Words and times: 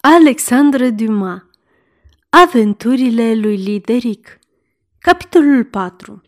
Alexandre 0.00 0.90
Dumas. 0.90 1.42
Aventurile 2.28 3.34
lui 3.34 3.56
Lideric. 3.56 4.38
Capitolul 4.98 5.64
4 5.64 6.22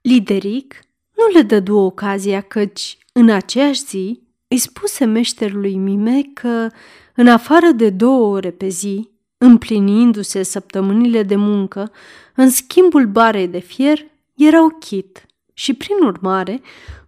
Lideric 0.00 0.80
nu 1.16 1.32
le 1.34 1.42
dădu 1.42 1.76
ocazia 1.76 2.40
căci, 2.40 2.98
în 3.12 3.30
aceeași 3.30 3.84
zi, 3.84 4.22
îi 4.48 4.58
spuse 4.58 5.04
meșterului 5.04 5.76
Mime 5.76 6.22
că, 6.34 6.68
în 7.14 7.28
afară 7.28 7.70
de 7.70 7.90
două 7.90 8.34
ore 8.34 8.50
pe 8.50 8.68
zi, 8.68 9.10
împlinindu-se 9.38 10.42
săptămânile 10.42 11.22
de 11.22 11.36
muncă, 11.36 11.90
în 12.34 12.50
schimbul 12.50 13.06
barei 13.06 13.48
de 13.48 13.58
fier, 13.58 13.98
erau 14.34 14.68
chit 14.68 15.26
și, 15.52 15.74
prin 15.74 15.96
urmare, 16.02 16.60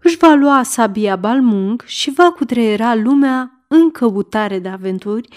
își 0.03 0.17
va 0.17 0.35
lua 0.35 0.63
sabia 0.63 1.17
balmung 1.17 1.83
și 1.87 2.11
va 2.11 2.33
cutreiera 2.33 2.95
lumea 2.95 3.56
în 3.69 3.91
căutare 3.91 4.59
de 4.59 4.69
aventuri, 4.69 5.29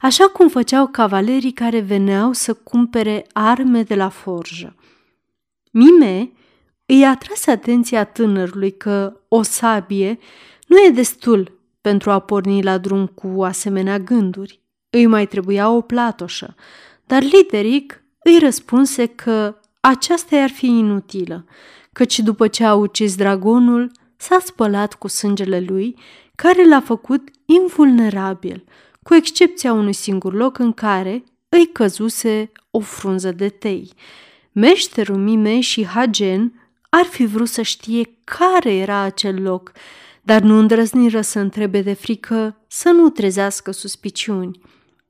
așa 0.00 0.28
cum 0.28 0.48
făceau 0.48 0.86
cavalerii 0.86 1.52
care 1.52 1.80
veneau 1.80 2.32
să 2.32 2.54
cumpere 2.54 3.26
arme 3.32 3.82
de 3.82 3.94
la 3.94 4.08
forjă. 4.08 4.76
Mime 5.70 6.30
îi 6.86 7.04
atrase 7.04 7.50
atenția 7.50 8.04
tânărului 8.04 8.76
că 8.76 9.20
o 9.28 9.42
sabie 9.42 10.18
nu 10.66 10.76
e 10.76 10.90
destul 10.90 11.58
pentru 11.80 12.10
a 12.10 12.18
porni 12.18 12.62
la 12.62 12.78
drum 12.78 13.06
cu 13.06 13.42
asemenea 13.42 13.98
gânduri. 13.98 14.60
Îi 14.90 15.06
mai 15.06 15.26
trebuia 15.26 15.70
o 15.70 15.80
platoșă, 15.80 16.54
dar 17.06 17.22
Lideric 17.22 18.02
îi 18.22 18.38
răspunse 18.38 19.06
că 19.06 19.58
aceasta 19.80 20.36
i-ar 20.36 20.50
fi 20.50 20.66
inutilă, 20.66 21.44
căci 21.92 22.18
după 22.18 22.48
ce 22.48 22.64
a 22.64 22.74
ucis 22.74 23.16
dragonul, 23.16 23.90
s-a 24.16 24.38
spălat 24.44 24.94
cu 24.94 25.08
sângele 25.08 25.60
lui 25.60 25.98
care 26.36 26.68
l-a 26.68 26.80
făcut 26.80 27.28
invulnerabil, 27.44 28.64
cu 29.02 29.14
excepția 29.14 29.72
unui 29.72 29.92
singur 29.92 30.34
loc 30.34 30.58
în 30.58 30.72
care 30.72 31.24
îi 31.48 31.66
căzuse 31.72 32.52
o 32.70 32.80
frunză 32.80 33.32
de 33.32 33.48
tei. 33.48 33.92
Meșterul 34.52 35.16
Mime 35.16 35.60
și 35.60 35.86
Hagen 35.86 36.52
ar 36.88 37.04
fi 37.04 37.26
vrut 37.26 37.48
să 37.48 37.62
știe 37.62 38.18
care 38.24 38.74
era 38.74 38.98
acel 38.98 39.42
loc, 39.42 39.72
dar 40.22 40.42
nu 40.42 40.58
îndrăzniră 40.58 41.20
să 41.20 41.38
întrebe 41.38 41.80
de 41.80 41.92
frică 41.92 42.56
să 42.66 42.90
nu 42.90 43.08
trezească 43.08 43.70
suspiciuni. 43.70 44.60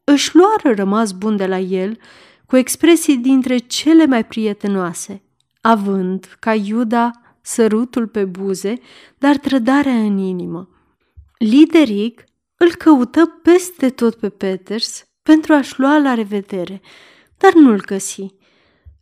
Își 0.04 0.36
luară 0.36 0.74
rămas 0.74 1.12
bun 1.12 1.36
de 1.36 1.46
la 1.46 1.58
el, 1.58 1.98
cu 2.46 2.56
expresii 2.56 3.16
dintre 3.16 3.58
cele 3.58 4.06
mai 4.06 4.24
prietenoase, 4.24 5.22
având, 5.60 6.36
ca 6.38 6.54
Iuda, 6.54 7.10
sărutul 7.40 8.06
pe 8.06 8.24
buze, 8.24 8.74
dar 9.18 9.36
trădarea 9.36 9.94
în 9.94 10.18
inimă. 10.18 10.68
Lideric 11.38 12.24
îl 12.56 12.74
căută 12.74 13.26
peste 13.26 13.90
tot 13.90 14.14
pe 14.14 14.28
Peters 14.28 15.06
pentru 15.22 15.52
a-și 15.52 15.80
lua 15.80 15.98
la 15.98 16.14
revedere, 16.14 16.80
dar 17.36 17.52
nu-l 17.52 17.80
găsi. 17.80 18.26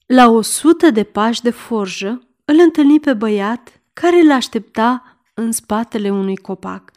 La 0.06 0.30
o 0.30 0.40
sută 0.40 0.90
de 0.90 1.04
pași 1.04 1.42
de 1.42 1.50
forjă 1.50 2.28
îl 2.44 2.58
întâlni 2.58 3.00
pe 3.00 3.12
băiat 3.12 3.80
care 3.92 4.20
îl 4.20 4.30
aștepta 4.30 5.18
în 5.34 5.52
spatele 5.52 6.10
unui 6.10 6.36
copac. 6.36 6.90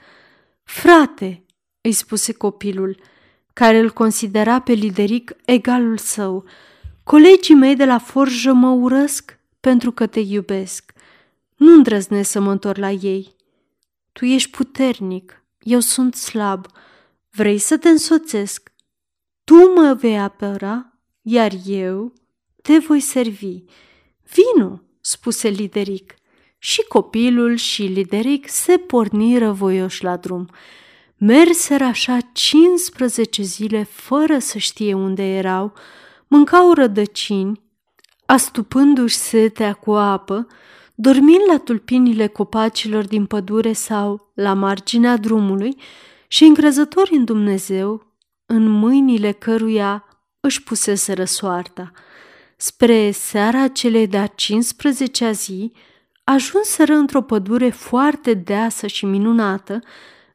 Frate, 0.64 1.46
îi 1.82 1.92
spuse 1.92 2.34
copilul, 2.34 3.00
care 3.54 3.80
îl 3.80 3.92
considera 3.92 4.60
pe 4.60 4.72
Lideric 4.72 5.36
egalul 5.46 5.98
său, 5.98 6.46
colegii 7.04 7.56
mei 7.56 7.76
de 7.76 7.86
la 7.86 7.98
forjă 7.98 8.54
mă 8.54 8.70
urăsc 8.70 9.40
pentru 9.60 9.92
că 9.92 10.08
te 10.08 10.20
iubesc. 10.20 10.92
Nu 11.56 11.74
îndrăznesc 11.74 12.30
să 12.32 12.40
mă 12.40 12.52
întorc 12.52 12.78
la 12.78 12.92
ei. 12.92 13.36
Tu 14.18 14.26
ești 14.26 14.50
puternic, 14.50 15.44
eu 15.60 15.80
sunt 15.80 16.16
slab. 16.16 16.66
Vrei 17.30 17.58
să 17.58 17.78
te 17.78 17.90
însoțesc? 17.90 18.72
Tu 19.44 19.56
mă 19.56 19.94
vei 20.00 20.20
apăra, 20.20 21.00
iar 21.22 21.52
eu 21.66 22.14
te 22.62 22.78
voi 22.78 23.00
servi. 23.00 23.64
Vino, 24.24 24.82
spuse 25.02 25.48
Lideric. 25.48 26.16
Și 26.58 26.84
copilul 26.88 27.56
și 27.56 27.84
Lideric 27.84 28.50
se 28.50 28.78
porniră 28.78 29.52
voioși 29.52 30.03
la 30.03 30.18
drum. 30.18 30.50
Merseră 31.18 31.84
așa 31.84 32.18
15 32.31 33.41
zile 33.41 33.84
fără 33.84 34.40
să 34.40 34.58
știe 34.58 34.94
unde 34.94 35.24
erau, 35.24 35.74
mâncau 36.28 36.74
rădăcini, 36.74 37.62
astupându-și 38.25 39.16
setea 39.16 39.74
cu 39.74 39.91
apă, 39.91 40.47
dormind 41.00 41.41
la 41.47 41.58
tulpinile 41.58 42.28
copacilor 42.28 43.06
din 43.08 43.25
pădure 43.25 43.74
sau 43.74 44.31
la 44.34 44.53
marginea 44.53 45.18
drumului 45.18 45.78
și 46.28 46.44
încrezători 46.44 47.16
în 47.16 47.24
Dumnezeu, 47.24 48.16
în 48.46 48.68
mâinile 48.69 49.31
căruia 49.31 50.06
își 50.40 50.63
puseseră 50.63 51.24
soarta. 51.24 51.91
Spre 52.56 53.12
seara 53.12 53.68
celei 53.68 54.08
de-a 54.08 54.28
15-a 54.28 55.31
zi, 55.31 55.72
ajunseră 56.24 56.94
într-o 56.94 57.22
pădure 57.22 57.69
foarte 57.69 58.34
deasă 58.34 58.88
și 58.88 59.06
minunată, 59.06 59.79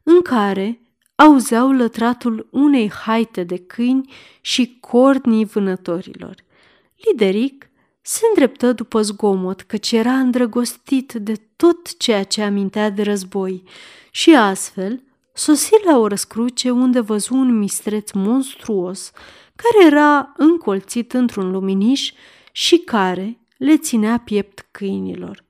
în 0.03 0.21
care 0.21 0.81
auzeau 1.15 1.71
lătratul 1.71 2.47
unei 2.51 2.91
haite 2.91 3.43
de 3.43 3.57
câini 3.57 4.13
și 4.41 4.77
cornii 4.79 5.45
vânătorilor. 5.45 6.35
Lideric 6.95 7.69
se 8.05 8.21
îndreptă 8.27 8.73
după 8.73 9.01
zgomot, 9.01 9.61
căci 9.61 9.91
era 9.91 10.13
îndrăgostit 10.13 11.13
de 11.13 11.33
tot 11.55 11.97
ceea 11.97 12.23
ce 12.23 12.41
amintea 12.41 12.89
de 12.89 13.01
război 13.01 13.63
și 14.11 14.35
astfel 14.35 15.03
sosi 15.33 15.71
la 15.85 15.97
o 15.97 16.07
răscruce 16.07 16.69
unde 16.71 16.99
văzu 16.99 17.35
un 17.35 17.57
mistreț 17.57 18.11
monstruos 18.11 19.11
care 19.55 19.85
era 19.85 20.33
încolțit 20.37 21.13
într-un 21.13 21.51
luminiș 21.51 22.11
și 22.51 22.77
care 22.77 23.39
le 23.57 23.77
ținea 23.77 24.17
piept 24.17 24.67
câinilor. 24.71 25.43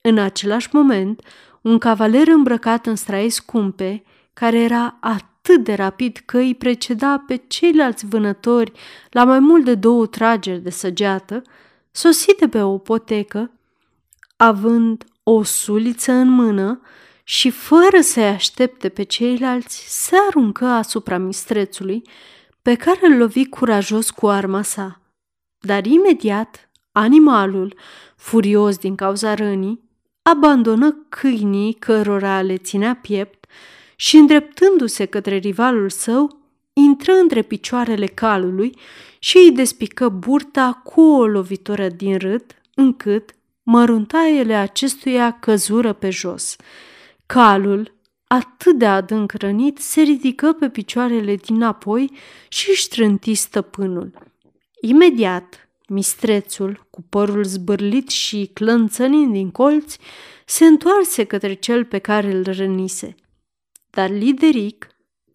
În 0.00 0.18
același 0.18 0.68
moment, 0.72 1.22
un 1.60 1.78
cavaler 1.78 2.28
îmbrăcat 2.28 2.86
în 2.86 2.96
straie 2.96 3.30
scumpe, 3.30 4.02
care 4.32 4.58
era 4.58 4.98
atât 5.00 5.64
de 5.64 5.74
rapid 5.74 6.22
că 6.24 6.38
îi 6.38 6.54
preceda 6.54 7.24
pe 7.26 7.42
ceilalți 7.46 8.06
vânători 8.06 8.72
la 9.10 9.24
mai 9.24 9.38
mult 9.38 9.64
de 9.64 9.74
două 9.74 10.06
trageri 10.06 10.60
de 10.60 10.70
săgeată, 10.70 11.42
sosi 11.90 12.34
de 12.38 12.48
pe 12.48 12.62
o 12.62 12.78
potecă, 12.78 13.50
având 14.36 15.04
o 15.22 15.42
suliță 15.42 16.12
în 16.12 16.28
mână 16.28 16.80
și 17.24 17.50
fără 17.50 18.00
să-i 18.00 18.28
aștepte 18.28 18.88
pe 18.88 19.02
ceilalți, 19.02 19.84
se 19.88 20.16
aruncă 20.28 20.64
asupra 20.64 21.18
mistrețului, 21.18 22.02
pe 22.62 22.74
care 22.74 22.98
îl 23.02 23.16
lovi 23.16 23.48
curajos 23.48 24.10
cu 24.10 24.28
arma 24.28 24.62
sa. 24.62 25.00
Dar 25.58 25.86
imediat, 25.86 26.70
animalul, 26.92 27.74
furios 28.16 28.76
din 28.76 28.94
cauza 28.94 29.34
rănii, 29.34 29.88
abandonă 30.22 31.06
câinii 31.08 31.72
cărora 31.72 32.42
le 32.42 32.56
ținea 32.56 32.94
piept 32.94 33.46
și, 33.96 34.16
îndreptându-se 34.16 35.04
către 35.04 35.36
rivalul 35.36 35.90
său, 35.90 36.40
intră 36.72 37.12
între 37.12 37.42
picioarele 37.42 38.06
calului 38.06 38.78
și 39.22 39.36
îi 39.36 39.52
despică 39.52 40.08
burta 40.08 40.80
cu 40.84 41.00
o 41.00 41.26
lovitură 41.26 41.88
din 41.88 42.18
râd, 42.18 42.44
încât 42.74 43.34
măruntaiele 43.62 44.54
acestuia 44.54 45.38
căzură 45.38 45.92
pe 45.92 46.10
jos. 46.10 46.56
Calul, 47.26 47.94
atât 48.26 48.78
de 48.78 48.86
adânc 48.86 49.32
rănit, 49.32 49.78
se 49.78 50.00
ridică 50.00 50.52
pe 50.52 50.68
picioarele 50.68 51.34
dinapoi 51.34 52.10
și 52.48 52.70
își 52.70 52.88
trânti 52.88 53.34
stăpânul. 53.34 54.12
Imediat, 54.80 55.68
mistrețul, 55.88 56.86
cu 56.90 57.02
părul 57.08 57.44
zbârlit 57.44 58.08
și 58.08 58.50
clănțănind 58.52 59.32
din 59.32 59.50
colți, 59.50 59.98
se 60.46 60.64
întoarse 60.64 61.24
către 61.24 61.54
cel 61.54 61.84
pe 61.84 61.98
care 61.98 62.32
îl 62.32 62.42
rănise. 62.42 63.14
Dar 63.90 64.10
Lideric, 64.10 64.89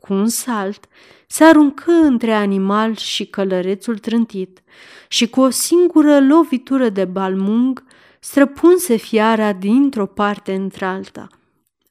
cu 0.05 0.13
un 0.13 0.27
salt, 0.27 0.85
se 1.27 1.43
aruncă 1.43 1.91
între 1.91 2.33
animal 2.33 2.95
și 2.95 3.25
călărețul 3.25 3.97
trântit 3.97 4.63
și 5.07 5.29
cu 5.29 5.41
o 5.41 5.49
singură 5.49 6.19
lovitură 6.19 6.89
de 6.89 7.05
balmung 7.05 7.83
străpunse 8.19 8.95
fiara 8.95 9.53
dintr-o 9.53 10.05
parte 10.05 10.53
într-alta. 10.53 11.27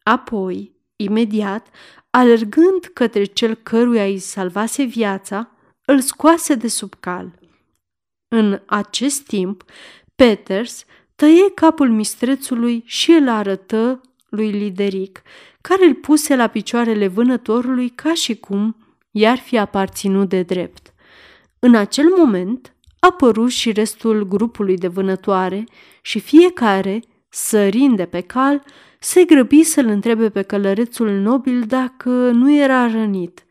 Apoi, 0.02 0.72
imediat, 0.96 1.66
alergând 2.10 2.90
către 2.92 3.24
cel 3.24 3.54
căruia 3.54 4.04
îi 4.04 4.18
salvase 4.18 4.82
viața, 4.82 5.50
îl 5.84 6.00
scoase 6.00 6.54
de 6.54 6.68
sub 6.68 6.94
cal. 7.00 7.38
În 8.28 8.60
acest 8.66 9.26
timp, 9.26 9.64
Peters 10.14 10.84
tăie 11.14 11.50
capul 11.54 11.90
mistrețului 11.90 12.82
și 12.86 13.10
îl 13.10 13.28
arătă 13.28 14.00
lui 14.34 14.50
Lideric, 14.50 15.22
care 15.60 15.86
îl 15.86 15.94
puse 15.94 16.36
la 16.36 16.46
picioarele 16.46 17.06
vânătorului 17.06 17.88
ca 17.88 18.14
și 18.14 18.36
cum 18.36 18.76
i-ar 19.10 19.38
fi 19.38 19.58
aparținut 19.58 20.28
de 20.28 20.42
drept. 20.42 20.94
În 21.58 21.74
acel 21.74 22.06
moment 22.16 22.74
apăru 22.98 23.46
și 23.46 23.72
restul 23.72 24.26
grupului 24.28 24.76
de 24.76 24.88
vânătoare 24.88 25.64
și 26.02 26.20
fiecare, 26.20 27.02
sărind 27.28 27.96
de 27.96 28.04
pe 28.04 28.20
cal, 28.20 28.62
se 28.98 29.24
grăbi 29.24 29.62
să-l 29.62 29.86
întrebe 29.86 30.30
pe 30.30 30.42
călărețul 30.42 31.10
nobil 31.10 31.62
dacă 31.62 32.10
nu 32.10 32.54
era 32.54 32.86
rănit. 32.86 33.44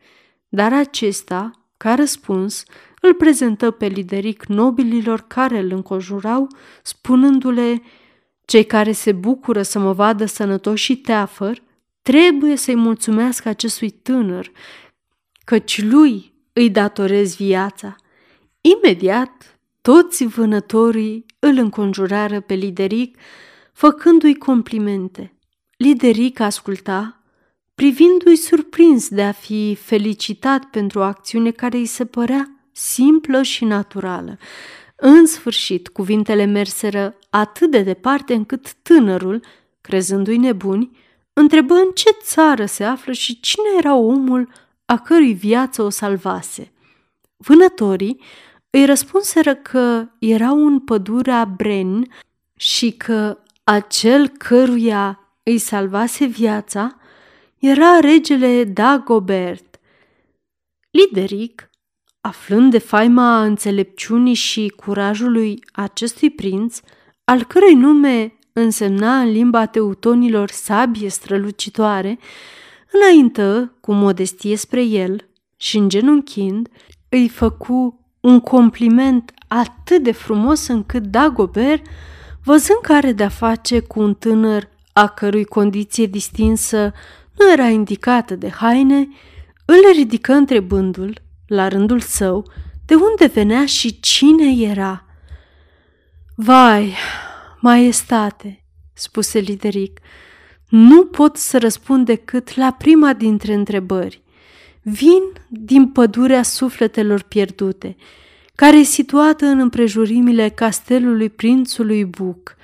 dar 0.48 0.72
acesta, 0.72 1.50
ca 1.76 1.94
răspuns, 1.94 2.64
îl 3.00 3.14
prezentă 3.14 3.70
pe 3.70 3.86
lideric 3.86 4.44
nobililor 4.46 5.24
care 5.28 5.58
îl 5.58 5.72
înconjurau, 5.72 6.48
spunându-le 6.82 7.82
cei 8.44 8.64
care 8.64 8.92
se 8.92 9.12
bucură 9.12 9.62
să 9.62 9.78
mă 9.78 9.92
vadă 9.92 10.24
sănătos 10.24 10.80
și 10.80 10.96
teafăr, 10.96 11.62
trebuie 12.02 12.56
să-i 12.56 12.74
mulțumească 12.74 13.48
acestui 13.48 13.90
tânăr, 13.90 14.50
căci 15.44 15.82
lui 15.82 16.32
îi 16.52 16.70
datorez 16.70 17.36
viața. 17.36 17.96
Imediat, 18.60 19.58
toți 19.80 20.24
vânătorii 20.24 21.26
îl 21.38 21.56
înconjurară 21.56 22.40
pe 22.40 22.54
Lideric, 22.54 23.18
făcându-i 23.72 24.34
complimente. 24.34 25.34
Lideric 25.76 26.40
asculta, 26.40 27.22
privindu-i 27.74 28.36
surprins 28.36 29.08
de 29.08 29.22
a 29.22 29.32
fi 29.32 29.78
felicitat 29.80 30.64
pentru 30.64 30.98
o 30.98 31.02
acțiune 31.02 31.50
care 31.50 31.76
îi 31.76 31.86
se 31.86 32.04
părea 32.04 32.68
simplă 32.72 33.42
și 33.42 33.64
naturală. 33.64 34.38
În 34.96 35.26
sfârșit, 35.26 35.88
cuvintele 35.88 36.44
merseră 36.44 37.18
atât 37.30 37.70
de 37.70 37.82
departe 37.82 38.34
încât 38.34 38.72
tânărul, 38.72 39.42
crezându-i 39.80 40.36
nebuni, 40.36 40.90
întrebă 41.32 41.74
în 41.74 41.90
ce 41.94 42.10
țară 42.22 42.66
se 42.66 42.84
află 42.84 43.12
și 43.12 43.40
cine 43.40 43.68
era 43.78 43.94
omul 43.94 44.48
a 44.84 44.98
cărui 44.98 45.32
viață 45.32 45.82
o 45.82 45.88
salvase. 45.88 46.72
Vânătorii 47.36 48.20
îi 48.70 48.84
răspunseră 48.84 49.54
că 49.54 50.08
era 50.18 50.50
în 50.50 50.80
pădurea 50.80 51.44
Bren 51.44 52.06
și 52.56 52.92
că 52.92 53.38
acel 53.64 54.28
căruia 54.28 55.18
îi 55.42 55.58
salvase 55.58 56.24
viața 56.24 56.96
era 57.58 57.98
regele 58.00 58.64
Dagobert. 58.64 59.80
Lideric, 60.90 61.70
aflând 62.26 62.70
de 62.70 62.78
faima 62.78 63.42
înțelepciunii 63.42 64.34
și 64.34 64.72
curajului 64.76 65.60
acestui 65.72 66.30
prinț, 66.30 66.80
al 67.24 67.44
cărui 67.44 67.74
nume 67.74 68.34
însemna 68.52 69.20
în 69.20 69.30
limba 69.30 69.66
teutonilor 69.66 70.50
sabie 70.50 71.08
strălucitoare, 71.08 72.18
înaintă 72.92 73.74
cu 73.80 73.92
modestie 73.92 74.56
spre 74.56 74.82
el 74.82 75.28
și 75.56 75.76
îngenunchind 75.76 76.68
îi 77.08 77.28
făcu 77.28 78.00
un 78.20 78.40
compliment 78.40 79.32
atât 79.48 80.02
de 80.02 80.12
frumos 80.12 80.66
încât 80.66 81.02
Dagobert, 81.02 81.86
văzând 82.44 82.78
că 82.82 82.92
are 82.92 83.12
de-a 83.12 83.28
face 83.28 83.80
cu 83.80 84.00
un 84.00 84.14
tânăr 84.14 84.68
a 84.92 85.08
cărui 85.08 85.44
condiție 85.44 86.06
distinsă 86.06 86.92
nu 87.38 87.52
era 87.52 87.68
indicată 87.68 88.36
de 88.36 88.50
haine, 88.50 89.08
îl 89.64 89.92
ridică 89.94 90.32
întrebându-l, 90.32 91.22
la 91.54 91.68
rândul 91.68 92.00
său, 92.00 92.50
de 92.86 92.94
unde 92.94 93.26
venea 93.26 93.66
și 93.66 94.00
cine 94.00 94.68
era. 94.68 95.04
Vai, 96.34 96.94
maestate, 97.60 98.64
spuse 98.92 99.38
Lideric, 99.38 100.00
nu 100.68 101.04
pot 101.04 101.36
să 101.36 101.58
răspund 101.58 102.06
decât 102.06 102.56
la 102.56 102.72
prima 102.78 103.12
dintre 103.12 103.54
întrebări. 103.54 104.22
Vin 104.82 105.22
din 105.48 105.88
pădurea 105.88 106.42
sufletelor 106.42 107.22
pierdute, 107.22 107.96
care 108.54 108.78
e 108.78 108.82
situată 108.82 109.46
în 109.46 109.58
împrejurimile 109.58 110.48
castelului 110.48 111.30
prințului 111.30 112.04
Buc, 112.04 112.56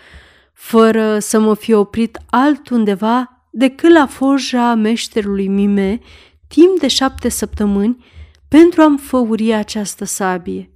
fără 0.52 1.19
să 1.19 1.38
mă 1.38 1.54
fi 1.54 1.72
oprit 1.72 2.19
altundeva 2.31 3.46
decât 3.50 3.93
la 3.93 4.06
forja 4.06 4.75
meșterului 4.75 5.48
Mime, 5.48 6.00
timp 6.48 6.78
de 6.78 6.88
șapte 6.88 7.28
săptămâni, 7.28 8.04
pentru 8.50 8.82
a-mi 8.82 8.99
făuri 8.99 9.52
această 9.52 10.05
sabie. 10.05 10.70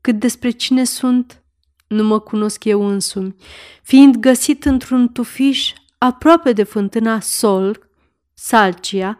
Cât 0.00 0.18
despre 0.18 0.50
cine 0.50 0.84
sunt, 0.84 1.42
nu 1.86 2.04
mă 2.04 2.18
cunosc 2.18 2.64
eu 2.64 2.86
însumi, 2.86 3.34
fiind 3.82 4.16
găsit 4.16 4.64
într-un 4.64 5.08
tufiș 5.08 5.72
aproape 5.98 6.52
de 6.52 6.62
fântâna 6.62 7.20
Sol, 7.20 7.88
Salcia, 8.34 9.18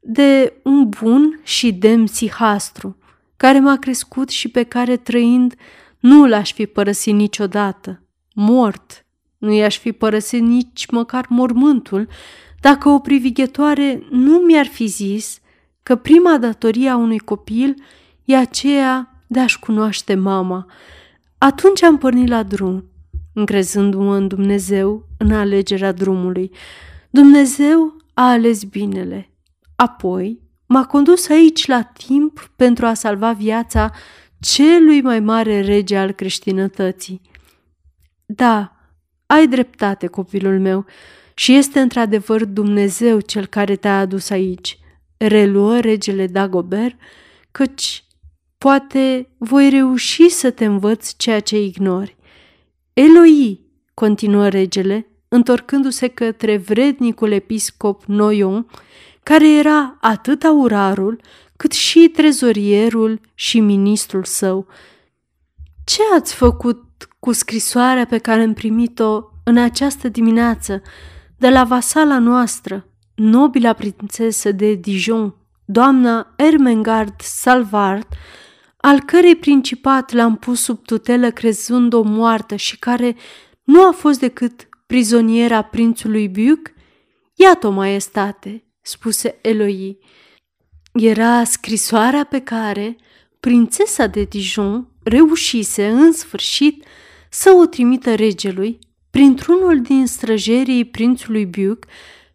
de 0.00 0.60
un 0.62 0.88
bun 0.88 1.40
și 1.42 1.72
demn 1.72 2.04
psihastru, 2.04 2.96
care 3.36 3.60
m-a 3.60 3.76
crescut 3.76 4.28
și 4.28 4.48
pe 4.48 4.62
care 4.62 4.96
trăind 4.96 5.54
nu 5.98 6.26
l-aș 6.26 6.52
fi 6.52 6.66
părăsit 6.66 7.14
niciodată. 7.14 8.02
Mort, 8.34 9.06
nu 9.38 9.52
i-aș 9.52 9.78
fi 9.78 9.92
părăsit 9.92 10.42
nici 10.42 10.86
măcar 10.86 11.26
mormântul, 11.28 12.08
dacă 12.60 12.88
o 12.88 12.98
privighetoare 12.98 14.06
nu 14.10 14.38
mi-ar 14.38 14.66
fi 14.66 14.86
zis 14.86 15.38
că 15.84 15.96
prima 15.96 16.38
datorie 16.38 16.88
a 16.88 16.96
unui 16.96 17.18
copil 17.18 17.74
e 18.24 18.36
aceea 18.36 19.22
de 19.26 19.40
a-și 19.40 19.58
cunoaște 19.58 20.14
mama. 20.14 20.66
Atunci 21.38 21.82
am 21.82 21.98
pornit 21.98 22.28
la 22.28 22.42
drum, 22.42 22.84
încrezându-mă 23.32 24.16
în 24.16 24.28
Dumnezeu 24.28 25.06
în 25.18 25.32
alegerea 25.32 25.92
drumului. 25.92 26.50
Dumnezeu 27.10 27.96
a 28.14 28.30
ales 28.30 28.62
binele. 28.64 29.30
Apoi 29.76 30.40
m-a 30.66 30.86
condus 30.86 31.28
aici 31.28 31.66
la 31.66 31.82
timp 31.82 32.50
pentru 32.56 32.86
a 32.86 32.94
salva 32.94 33.32
viața 33.32 33.90
celui 34.40 35.00
mai 35.00 35.20
mare 35.20 35.60
rege 35.60 35.96
al 35.96 36.12
creștinătății. 36.12 37.20
Da, 38.26 38.76
ai 39.26 39.46
dreptate, 39.46 40.06
copilul 40.06 40.60
meu, 40.60 40.84
și 41.34 41.54
este 41.54 41.80
într-adevăr 41.80 42.44
Dumnezeu 42.44 43.20
cel 43.20 43.46
care 43.46 43.76
te-a 43.76 43.98
adus 43.98 44.30
aici, 44.30 44.78
reluă 45.16 45.80
regele 45.80 46.26
Dagobert, 46.26 46.96
căci 47.50 48.04
poate 48.58 49.28
voi 49.38 49.70
reuși 49.70 50.28
să 50.28 50.50
te 50.50 50.64
învăț 50.64 51.12
ceea 51.16 51.40
ce 51.40 51.62
ignori. 51.62 52.16
Eloi, 52.92 53.60
continuă 53.94 54.48
regele, 54.48 55.06
întorcându-se 55.28 56.08
către 56.08 56.56
vrednicul 56.56 57.32
episcop 57.32 58.04
Noion, 58.04 58.66
care 59.22 59.50
era 59.50 59.96
atât 60.00 60.44
aurarul 60.44 61.20
cât 61.56 61.72
și 61.72 62.08
trezorierul 62.08 63.20
și 63.34 63.60
ministrul 63.60 64.24
său. 64.24 64.66
Ce 65.84 66.00
ați 66.16 66.34
făcut 66.34 66.82
cu 67.18 67.32
scrisoarea 67.32 68.06
pe 68.06 68.18
care 68.18 68.42
am 68.42 68.52
primit-o 68.52 69.22
în 69.44 69.56
această 69.56 70.08
dimineață 70.08 70.82
de 71.36 71.48
la 71.48 71.64
vasala 71.64 72.18
noastră, 72.18 72.88
nobila 73.14 73.72
prințesă 73.72 74.52
de 74.52 74.74
Dijon, 74.74 75.34
doamna 75.64 76.34
Ermengard 76.36 77.14
Salvard, 77.20 78.06
al 78.76 79.00
cărei 79.00 79.36
principat 79.36 80.12
l-am 80.12 80.36
pus 80.36 80.60
sub 80.62 80.84
tutelă 80.84 81.30
crezând-o 81.30 82.02
moartă 82.02 82.56
și 82.56 82.78
care 82.78 83.16
nu 83.62 83.86
a 83.86 83.90
fost 83.90 84.18
decât 84.18 84.68
prizoniera 84.86 85.62
prințului 85.62 86.28
Buc? 86.28 86.72
Iată-o, 87.34 87.70
maestate, 87.70 88.64
spuse 88.80 89.38
Eloi. 89.42 89.98
Era 90.92 91.44
scrisoarea 91.44 92.24
pe 92.24 92.40
care 92.40 92.96
prințesa 93.40 94.06
de 94.06 94.22
Dijon 94.22 94.88
reușise 95.02 95.88
în 95.88 96.12
sfârșit 96.12 96.84
să 97.30 97.50
o 97.50 97.66
trimită 97.66 98.14
regelui 98.14 98.78
printr-unul 99.10 99.80
din 99.80 100.06
străjerii 100.06 100.84
prințului 100.84 101.46
Buc, 101.46 101.86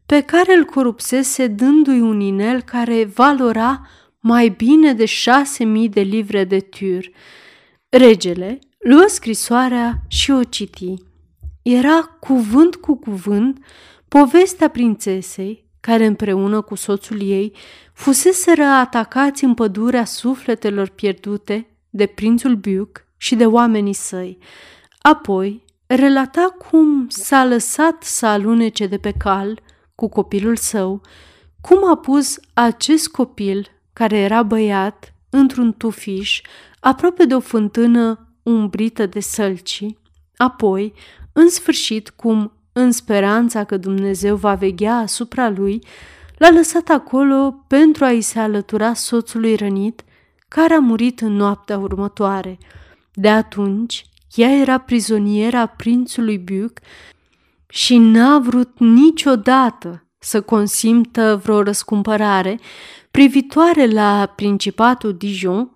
pe 0.10 0.22
care 0.22 0.56
îl 0.56 0.64
corupsese 0.64 1.48
dându-i 1.48 2.00
un 2.00 2.20
inel 2.20 2.62
care 2.62 3.06
valora 3.06 3.88
mai 4.20 4.50
bine 4.50 4.94
de 4.94 5.06
șase 5.06 5.64
mii 5.64 5.90
de 5.90 6.02
livre 6.02 6.44
de 6.44 6.60
tur. 6.60 7.10
Regele 7.90 8.60
luă 8.80 9.06
scrisoarea 9.08 10.02
și 10.08 10.32
o 10.32 10.44
citi. 10.44 10.94
Era 11.62 12.18
cuvânt 12.20 12.76
cu 12.76 12.96
cuvânt 12.96 13.66
povestea 14.08 14.68
prințesei, 14.68 15.66
care 15.80 16.06
împreună 16.06 16.62
cu 16.62 16.76
soțul 16.76 17.22
ei 17.22 17.54
fuseseră 17.94 18.64
atacați 18.64 19.44
în 19.44 19.54
pădurea 19.54 20.06
sufletelor 20.06 20.90
pierdute 20.90 21.68
de 21.90 22.06
prințul 22.06 22.56
Buc 22.56 23.06
și 23.18 23.36
de 23.36 23.46
oamenii 23.46 23.94
săi. 23.94 24.38
Apoi 25.02 25.64
relata 25.86 26.56
cum 26.70 27.08
s-a 27.10 27.46
lăsat 27.46 28.04
să 28.04 28.26
alunece 28.26 28.88
de 28.88 28.98
pe 28.98 29.12
cal 29.18 29.68
cu 30.00 30.08
copilul 30.08 30.56
său, 30.56 31.02
cum 31.62 31.90
a 31.90 31.96
pus 31.96 32.40
acest 32.54 33.08
copil, 33.08 33.68
care 33.94 34.18
era 34.18 34.44
băiat, 34.44 35.14
într-un 35.30 35.74
tufiș, 35.74 36.42
aproape 36.80 37.26
de 37.26 37.36
o 37.36 37.40
fântână 37.40 38.28
umbrită 38.44 39.06
de 39.06 39.20
sălci, 39.20 39.86
apoi, 40.38 40.94
în 41.34 41.50
sfârșit, 41.50 42.10
cum, 42.10 42.52
în 42.74 42.92
speranța 42.92 43.64
că 43.64 43.78
Dumnezeu 43.78 44.36
va 44.36 44.54
veghea 44.54 44.96
asupra 44.96 45.50
lui, 45.50 45.84
l-a 46.38 46.50
lăsat 46.50 46.90
acolo 46.90 47.64
pentru 47.68 48.06
a-i 48.06 48.22
se 48.22 48.40
alătura 48.40 48.94
soțului 48.94 49.56
rănit, 49.56 50.04
care 50.48 50.74
a 50.74 50.80
murit 50.80 51.22
în 51.22 51.34
noaptea 51.34 51.78
următoare. 51.78 52.58
De 53.14 53.30
atunci, 53.30 54.06
ea 54.36 54.50
era 54.50 54.78
prizoniera 54.78 55.66
prințului 55.66 56.38
Buc 56.38 56.80
și 57.70 57.98
n-a 57.98 58.40
vrut 58.40 58.80
niciodată 58.80 60.04
să 60.20 60.42
consimtă 60.42 61.40
vreo 61.44 61.64
răscumpărare, 61.64 62.60
privitoare 63.12 63.86
la 63.86 64.34
Principatul 64.36 65.14
Dijon 65.14 65.72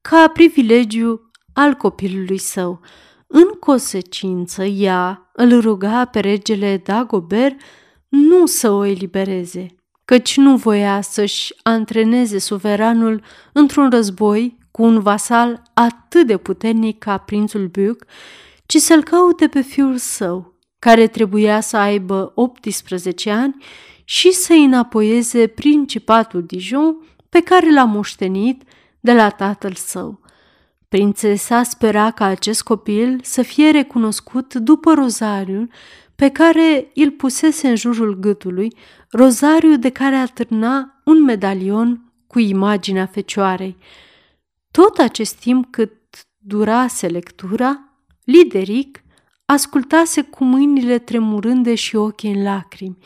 ca 0.00 0.28
privilegiu 0.32 1.30
al 1.52 1.74
copilului 1.74 2.38
său. 2.38 2.80
În 3.26 3.48
consecință, 3.60 4.64
ea 4.64 5.30
îl 5.32 5.60
ruga 5.60 6.04
pe 6.04 6.20
regele 6.20 6.82
Dagobert 6.84 7.60
nu 8.08 8.46
să 8.46 8.70
o 8.70 8.84
elibereze, 8.84 9.66
căci 10.04 10.36
nu 10.36 10.56
voia 10.56 11.00
să-și 11.00 11.54
antreneze 11.62 12.38
suveranul 12.38 13.22
într-un 13.52 13.90
război 13.90 14.58
cu 14.70 14.82
un 14.82 15.00
vasal 15.00 15.62
atât 15.74 16.26
de 16.26 16.36
puternic 16.36 16.98
ca 16.98 17.18
prințul 17.18 17.66
Buc, 17.66 18.04
ci 18.66 18.76
să-l 18.76 19.02
caute 19.02 19.48
pe 19.48 19.60
fiul 19.60 19.96
său, 19.96 20.51
care 20.82 21.06
trebuia 21.06 21.60
să 21.60 21.76
aibă 21.76 22.32
18 22.34 23.30
ani 23.30 23.56
și 24.04 24.32
să-i 24.32 24.64
înapoieze 24.64 25.46
principatul 25.46 26.42
Dijon 26.44 26.96
pe 27.28 27.40
care 27.40 27.72
l-a 27.72 27.84
moștenit 27.84 28.62
de 29.00 29.12
la 29.12 29.28
tatăl 29.28 29.74
său. 29.74 30.20
Prințesa 30.88 31.62
spera 31.62 32.10
ca 32.10 32.24
acest 32.24 32.62
copil 32.62 33.20
să 33.22 33.42
fie 33.42 33.70
recunoscut 33.70 34.54
după 34.54 34.92
rozariul 34.92 35.70
pe 36.14 36.28
care 36.28 36.90
îl 36.94 37.10
pusese 37.10 37.68
în 37.68 37.76
jurul 37.76 38.18
gâtului, 38.18 38.74
rozariu 39.10 39.76
de 39.76 39.90
care 39.90 40.14
atârna 40.14 41.00
un 41.04 41.22
medalion 41.22 42.12
cu 42.26 42.38
imaginea 42.38 43.06
fecioarei. 43.06 43.76
Tot 44.70 44.98
acest 44.98 45.34
timp 45.34 45.66
cât 45.70 45.92
durase 46.38 47.06
lectura, 47.06 47.96
Lideric 48.24 49.02
ascultase 49.44 50.22
cu 50.22 50.44
mâinile 50.44 50.98
tremurânde 50.98 51.74
și 51.74 51.96
ochii 51.96 52.32
în 52.32 52.42
lacrimi. 52.42 52.96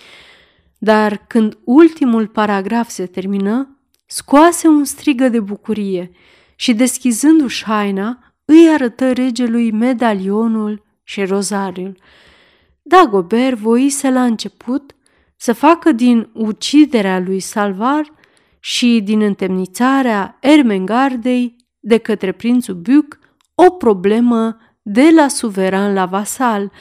Dar 0.79 1.25
când 1.27 1.59
ultimul 1.65 2.27
paragraf 2.27 2.89
se 2.89 3.07
termină, 3.07 3.79
scoase 4.07 4.69
un 4.69 4.85
strigă 4.85 5.29
de 5.29 5.41
bucurie 5.41 6.11
și, 6.57 6.75
deschizându-și 6.75 7.65
haina, 7.65 8.35
îi 8.45 8.69
arătă 8.69 9.13
regelui 9.13 9.71
medalionul 9.71 10.85
și 11.03 11.25
rozariul. 11.25 11.99
Dagobert 12.83 13.57
voise 13.57 14.11
la 14.11 14.25
început 14.25 14.95
să 15.37 15.53
facă 15.53 15.93
din 15.93 16.29
uciderea 16.33 17.19
lui 17.19 17.41
Salvar 17.41 18.13
și 18.61 19.01
din 19.05 19.21
întemnițarea 19.21 20.39
Ermengardei 20.41 21.57
de 21.81 21.99
către 21.99 22.33
prințul 22.33 22.75
Buc 22.75 23.19
o 23.55 23.71
problemă 23.71 24.57
de 24.89 25.11
la 25.15 25.29
suveran 25.29 25.95
la 25.95 26.07
vasal, 26.07 26.73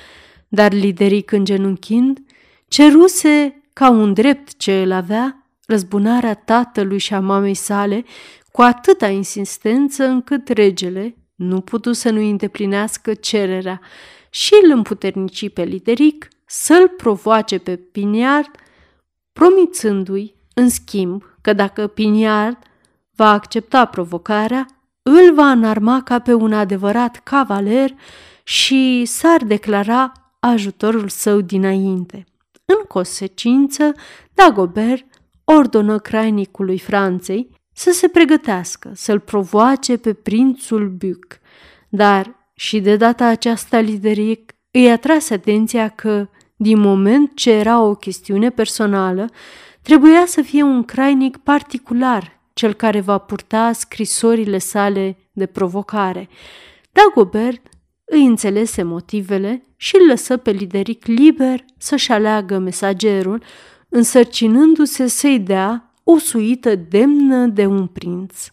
dar 0.48 0.72
Lideric 0.72 1.32
îngenunchind, 1.32 2.20
ceruse 2.68 3.62
ca 3.74 3.90
un 3.90 4.14
drept 4.14 4.58
ce 4.58 4.82
îl 4.82 4.92
avea 4.92 5.48
răzbunarea 5.66 6.34
tatălui 6.34 6.98
și 6.98 7.14
a 7.14 7.20
mamei 7.20 7.54
sale 7.54 8.06
cu 8.52 8.62
atâta 8.62 9.08
insistență 9.08 10.04
încât 10.04 10.48
regele 10.48 11.16
nu 11.36 11.62
putu 11.62 11.92
să 11.92 12.10
nu 12.10 12.20
îndeplinească 12.20 13.14
cererea 13.14 13.82
și 14.30 14.54
îl 14.64 14.72
împuternici 14.72 15.50
pe 15.50 15.64
Lideric 15.64 16.28
să-l 16.46 16.88
provoace 16.88 17.58
pe 17.58 17.76
Piniard, 17.76 18.52
promițându-i, 19.34 20.36
în 20.54 20.70
schimb, 20.70 21.24
că 21.42 21.54
dacă 21.54 21.88
Piniard 21.88 22.58
va 23.16 23.32
accepta 23.32 23.86
provocarea, 23.86 24.75
îl 25.10 25.34
va 25.34 25.52
înarma 25.52 26.02
ca 26.04 26.20
pe 26.20 26.34
un 26.34 26.54
adevărat 26.54 27.22
cavaler 27.24 27.94
și 28.44 29.04
s-ar 29.06 29.44
declara 29.44 30.12
ajutorul 30.40 31.10
său 31.10 31.42
dinainte. 31.42 32.26
În 32.66 32.84
consecință, 32.88 33.92
Dagobert 34.34 35.06
ordonă 35.44 36.00
crainicului 36.00 36.80
Franței 36.80 37.50
să 37.74 37.92
se 37.92 38.08
pregătească 38.08 38.92
să-l 38.94 39.20
provoace 39.20 39.98
pe 39.98 40.14
prințul 40.14 40.90
Buc, 40.90 41.40
dar 41.90 42.36
și 42.54 42.80
de 42.80 42.96
data 42.96 43.26
aceasta 43.26 43.80
Lideric 43.80 44.52
îi 44.72 44.92
atrase 44.92 45.34
atenția 45.34 45.88
că, 45.88 46.30
din 46.56 46.80
moment 46.80 47.36
ce 47.36 47.52
era 47.52 47.82
o 47.82 47.96
chestiune 47.96 48.50
personală, 48.50 49.30
trebuia 49.82 50.24
să 50.26 50.42
fie 50.42 50.64
un 50.64 50.84
crainic 50.84 51.38
particular 51.38 52.36
cel 52.56 52.74
care 52.74 53.00
va 53.00 53.18
purta 53.18 53.72
scrisorile 53.72 54.58
sale 54.58 55.18
de 55.32 55.46
provocare. 55.46 56.30
Dagobert 56.92 57.62
îi 58.06 58.26
înțelese 58.26 58.84
motivele 58.84 59.66
și 59.76 59.96
îl 60.00 60.08
lăsă 60.08 60.38
pe 60.38 60.52
Lideric 60.52 61.06
liber 61.06 61.66
să-și 61.78 62.12
aleagă 62.12 62.58
mesagerul, 62.58 63.44
însărcinându-se 63.90 65.08
să-i 65.08 65.40
dea 65.40 65.94
o 66.04 66.18
suită 66.18 66.76
demnă 66.76 67.46
de 67.46 67.66
un 67.66 67.88
prinț. 67.88 68.48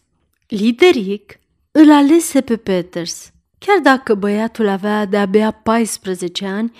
Lideric 0.48 1.38
îl 1.70 1.92
alese 1.92 2.40
pe 2.40 2.56
Peters, 2.56 3.30
chiar 3.58 3.78
dacă 3.78 4.14
băiatul 4.14 4.68
avea 4.68 5.04
de-abia 5.04 5.50
14 5.50 6.46
ani, 6.46 6.72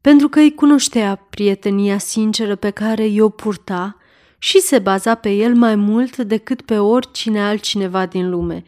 pentru 0.00 0.28
că 0.28 0.38
îi 0.38 0.54
cunoștea 0.54 1.26
prietenia 1.30 1.98
sinceră 1.98 2.56
pe 2.56 2.70
care 2.70 3.06
i-o 3.06 3.28
purta 3.28 3.97
și 4.38 4.60
se 4.60 4.78
baza 4.78 5.14
pe 5.14 5.30
el 5.30 5.54
mai 5.54 5.74
mult 5.74 6.16
decât 6.16 6.62
pe 6.62 6.78
oricine 6.78 7.42
altcineva 7.42 8.06
din 8.06 8.30
lume. 8.30 8.64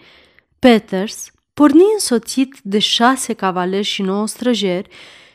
Peters 0.59 1.31
porni 1.55 1.85
însoțit 1.93 2.59
de 2.62 2.79
șase 2.79 3.33
cavaleri 3.33 3.85
și 3.85 4.03
nouă 4.03 4.27
străjeri 4.27 4.89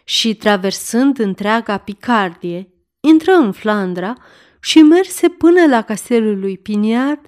și, 0.03 0.35
traversând 0.35 1.19
întreaga 1.19 1.77
Picardie, 1.77 2.69
intră 2.99 3.31
în 3.31 3.51
Flandra 3.51 4.13
și 4.59 4.81
merse 4.81 5.29
până 5.29 5.65
la 5.67 5.81
castelul 5.81 6.39
lui 6.39 6.57
Piniard, 6.57 7.19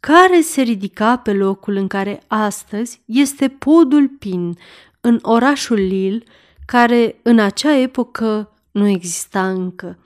care 0.00 0.40
se 0.40 0.62
ridica 0.62 1.16
pe 1.16 1.32
locul 1.32 1.76
în 1.76 1.86
care 1.86 2.22
astăzi 2.26 3.00
este 3.04 3.48
podul 3.48 4.08
Pin, 4.08 4.58
în 5.00 5.18
orașul 5.22 5.76
Lille, 5.76 6.22
care 6.66 7.18
în 7.22 7.38
acea 7.38 7.76
epocă 7.76 8.52
nu 8.70 8.88
exista 8.88 9.48
încă. 9.48 10.01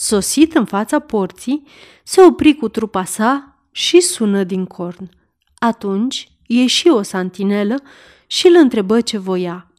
Sosit 0.00 0.54
în 0.54 0.64
fața 0.64 0.98
porții, 0.98 1.66
se 2.02 2.20
opri 2.20 2.54
cu 2.54 2.68
trupa 2.68 3.04
sa 3.04 3.58
și 3.70 4.00
sună 4.00 4.44
din 4.44 4.64
corn. 4.64 5.10
Atunci 5.58 6.28
ieși 6.46 6.88
o 6.88 7.02
santinelă 7.02 7.82
și 8.26 8.46
îl 8.46 8.54
întrebă 8.56 9.00
ce 9.00 9.18
voia. 9.18 9.72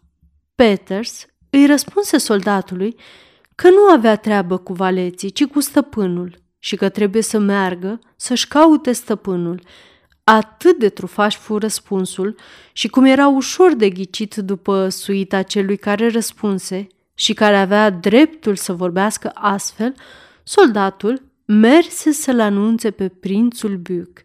Peters 0.56 1.26
îi 1.50 1.66
răspunse 1.66 2.18
soldatului 2.18 2.96
că 3.56 3.70
nu 3.70 3.82
avea 3.92 4.16
treabă 4.16 4.58
cu 4.58 4.74
valeții, 4.74 5.30
ci 5.30 5.46
cu 5.46 5.60
stăpânul 5.60 6.42
și 6.58 6.76
că 6.76 6.90
trebuie 6.90 7.22
să 7.22 7.38
meargă 7.40 8.00
să-și 8.16 8.48
caute 8.48 8.92
stăpânul. 8.92 9.62
Atât 10.24 10.80
de 10.80 10.90
trufaș 10.90 11.36
fu 11.36 11.58
răspunsul 11.58 12.36
și 12.74 12.88
cum 12.88 13.06
era 13.06 13.28
ușor 13.28 13.74
de 13.74 13.90
ghicit 13.90 14.36
după 14.36 14.90
suita 14.90 15.42
celui 15.42 15.78
care 15.78 16.10
răspunse 16.10 16.88
și 17.20 17.34
care 17.34 17.58
avea 17.58 17.90
dreptul 17.90 18.56
să 18.56 18.74
vorbească 18.74 19.32
astfel, 19.34 19.94
soldatul 20.44 21.22
merse 21.46 22.12
să-l 22.12 22.40
anunțe 22.40 22.92
pe 22.92 23.08
prințul 23.08 23.78
Buc. 23.78 24.22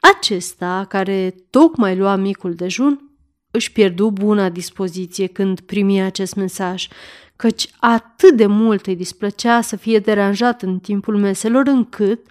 Acesta, 0.00 0.86
care 0.88 1.34
tocmai 1.50 1.96
lua 1.96 2.16
micul 2.16 2.54
dejun, 2.54 3.10
își 3.50 3.72
pierdu 3.72 4.10
buna 4.10 4.48
dispoziție 4.48 5.26
când 5.26 5.60
primi 5.60 6.02
acest 6.02 6.34
mesaj, 6.34 6.88
căci 7.36 7.70
atât 7.78 8.36
de 8.36 8.46
mult 8.46 8.86
îi 8.86 8.96
displăcea 8.96 9.60
să 9.60 9.76
fie 9.76 9.98
deranjat 9.98 10.62
în 10.62 10.78
timpul 10.78 11.16
meselor 11.16 11.66
încât 11.66 12.26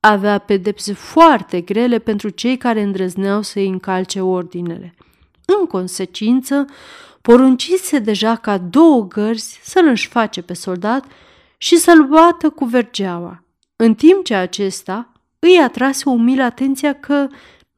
avea 0.00 0.38
pedepse 0.38 0.92
foarte 0.92 1.60
grele 1.60 1.98
pentru 1.98 2.28
cei 2.28 2.56
care 2.56 2.82
îndrăzneau 2.82 3.42
să-i 3.42 3.68
încalce 3.68 4.20
ordinele. 4.20 4.94
În 5.60 5.66
consecință, 5.66 6.64
poruncise 7.28 7.98
deja 7.98 8.36
ca 8.36 8.58
două 8.58 9.06
gărzi 9.06 9.60
să-l 9.62 9.86
înșface 9.86 10.42
pe 10.42 10.52
soldat 10.52 11.04
și 11.56 11.76
să-l 11.76 12.06
bată 12.06 12.50
cu 12.50 12.64
vergeaua, 12.64 13.44
în 13.76 13.94
timp 13.94 14.24
ce 14.24 14.34
acesta 14.34 15.12
îi 15.38 15.58
atrase 15.58 16.08
umil 16.08 16.40
atenția 16.40 16.92
că 16.92 17.26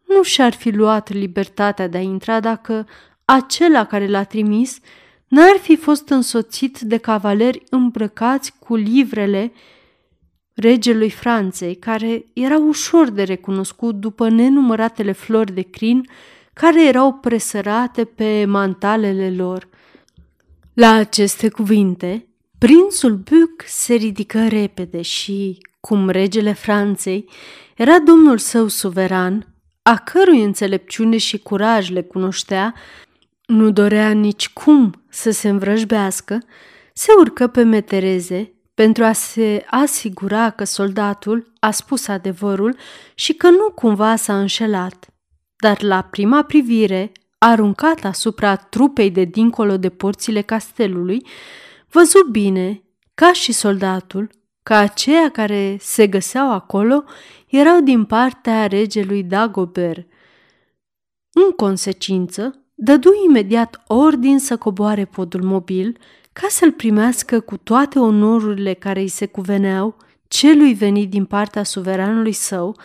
nu 0.06 0.22
și-ar 0.22 0.52
fi 0.52 0.70
luat 0.70 1.12
libertatea 1.12 1.88
de 1.88 1.96
a 1.96 2.00
intra 2.00 2.40
dacă 2.40 2.86
acela 3.24 3.86
care 3.86 4.08
l-a 4.08 4.22
trimis 4.22 4.78
n-ar 5.28 5.56
fi 5.60 5.76
fost 5.76 6.08
însoțit 6.08 6.78
de 6.78 6.96
cavaleri 6.96 7.62
îmbrăcați 7.70 8.52
cu 8.58 8.74
livrele 8.74 9.52
regelui 10.54 11.10
Franței, 11.10 11.74
care 11.74 12.24
era 12.32 12.56
ușor 12.56 13.10
de 13.10 13.22
recunoscut 13.22 13.94
după 13.94 14.28
nenumăratele 14.28 15.12
flori 15.12 15.52
de 15.52 15.62
crin 15.62 16.08
care 16.60 16.86
erau 16.86 17.12
presărate 17.12 18.04
pe 18.04 18.44
mantalele 18.44 19.30
lor. 19.30 19.68
La 20.74 20.92
aceste 20.92 21.48
cuvinte, 21.48 22.28
prințul 22.58 23.14
Buc 23.14 23.62
se 23.66 23.94
ridică 23.94 24.48
repede 24.48 25.02
și, 25.02 25.58
cum 25.80 26.08
regele 26.08 26.52
Franței 26.52 27.28
era 27.76 27.98
domnul 27.98 28.38
său 28.38 28.68
suveran, 28.68 29.54
a 29.82 29.96
cărui 29.96 30.42
înțelepciune 30.42 31.16
și 31.16 31.38
curaj 31.38 31.90
le 31.90 32.02
cunoștea, 32.02 32.74
nu 33.46 33.70
dorea 33.70 34.10
nici 34.10 34.48
cum 34.48 35.04
să 35.08 35.30
se 35.30 35.48
învrăjbească, 35.48 36.38
se 36.92 37.12
urcă 37.18 37.46
pe 37.46 37.62
metereze, 37.62 38.52
pentru 38.74 39.04
a 39.04 39.12
se 39.12 39.64
asigura 39.70 40.50
că 40.50 40.64
soldatul 40.64 41.52
a 41.60 41.70
spus 41.70 42.08
adevărul 42.08 42.76
și 43.14 43.32
că 43.32 43.50
nu 43.50 43.70
cumva 43.74 44.16
s-a 44.16 44.38
înșelat. 44.38 45.10
Dar 45.60 45.82
la 45.82 46.02
prima 46.02 46.42
privire, 46.42 47.12
aruncat 47.38 48.04
asupra 48.04 48.56
trupei 48.56 49.10
de 49.10 49.24
dincolo 49.24 49.76
de 49.76 49.88
porțile 49.88 50.40
castelului, 50.40 51.26
văzu 51.88 52.28
bine, 52.30 52.82
ca 53.14 53.32
și 53.32 53.52
soldatul, 53.52 54.30
că 54.62 54.74
aceia 54.74 55.30
care 55.30 55.76
se 55.80 56.06
găseau 56.06 56.52
acolo 56.52 57.04
erau 57.46 57.80
din 57.80 58.04
partea 58.04 58.66
regelui 58.66 59.22
Dagobert. 59.22 60.06
În 61.32 61.50
consecință, 61.50 62.64
dădu 62.74 63.10
imediat 63.26 63.82
ordin 63.86 64.38
să 64.38 64.56
coboare 64.56 65.04
podul 65.04 65.42
mobil 65.42 65.98
ca 66.32 66.46
să-l 66.48 66.72
primească 66.72 67.40
cu 67.40 67.56
toate 67.56 67.98
onorurile 67.98 68.74
care 68.74 69.00
îi 69.00 69.08
se 69.08 69.26
cuveneau 69.26 69.96
celui 70.28 70.74
venit 70.74 71.10
din 71.10 71.24
partea 71.24 71.62
suveranului 71.62 72.32
său, 72.32 72.76